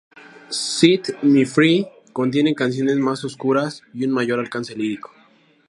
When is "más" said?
2.97-3.23